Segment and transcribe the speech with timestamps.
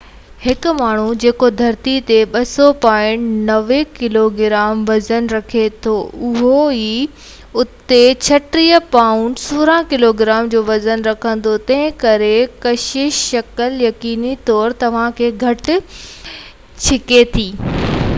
[0.43, 5.93] هڪ ماڻهو جيڪو ڌرتيءَ تي 200 پائونڊ 90 ڪلوگرام وزن رکي ٿو
[6.29, 6.87] اهو آئي
[7.53, 7.99] او تي
[8.31, 11.53] 36 پائونڊ 16 ڪلوگرام جو وزن رکندو.
[11.69, 12.33] تنهن ڪري
[12.67, 15.75] ڪشش ثقل، يقيني طور، توهان کي گهٽ
[16.91, 17.49] ڇڪي ٿي